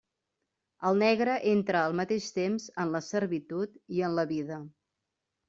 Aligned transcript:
El 0.89 0.95
negre 1.03 1.35
entra 1.51 1.83
al 1.89 1.93
mateix 1.99 2.31
temps 2.39 2.67
en 2.85 2.95
la 2.97 3.03
servitud 3.09 3.79
i 3.99 4.03
en 4.09 4.19
la 4.23 4.27
vida. 4.35 4.61